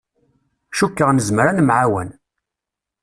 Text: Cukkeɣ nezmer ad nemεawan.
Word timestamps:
Cukkeɣ 0.77 1.09
nezmer 1.11 1.45
ad 1.47 1.55
nemεawan. 1.57 2.09